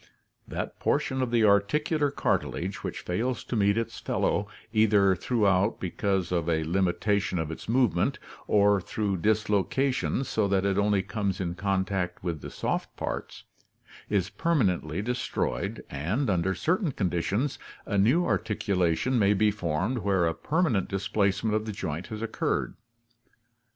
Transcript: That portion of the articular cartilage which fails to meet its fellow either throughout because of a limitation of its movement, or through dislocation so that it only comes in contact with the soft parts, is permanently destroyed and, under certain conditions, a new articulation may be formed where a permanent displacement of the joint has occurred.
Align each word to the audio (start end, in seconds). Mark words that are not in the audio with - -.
That 0.47 0.79
portion 0.79 1.21
of 1.21 1.29
the 1.29 1.43
articular 1.45 2.09
cartilage 2.09 2.83
which 2.83 3.01
fails 3.01 3.43
to 3.43 3.55
meet 3.55 3.77
its 3.77 3.99
fellow 3.99 4.47
either 4.73 5.15
throughout 5.15 5.79
because 5.79 6.31
of 6.31 6.49
a 6.49 6.63
limitation 6.63 7.37
of 7.37 7.51
its 7.51 7.69
movement, 7.69 8.17
or 8.47 8.81
through 8.81 9.17
dislocation 9.17 10.23
so 10.23 10.47
that 10.47 10.65
it 10.65 10.79
only 10.79 11.03
comes 11.03 11.39
in 11.39 11.53
contact 11.53 12.23
with 12.23 12.41
the 12.41 12.49
soft 12.49 12.97
parts, 12.97 13.43
is 14.09 14.31
permanently 14.31 15.03
destroyed 15.03 15.83
and, 15.87 16.31
under 16.31 16.55
certain 16.55 16.91
conditions, 16.93 17.59
a 17.85 17.95
new 17.99 18.25
articulation 18.25 19.19
may 19.19 19.35
be 19.35 19.51
formed 19.51 19.99
where 19.99 20.25
a 20.25 20.33
permanent 20.33 20.89
displacement 20.89 21.55
of 21.55 21.65
the 21.67 21.71
joint 21.71 22.07
has 22.07 22.23
occurred. 22.23 22.73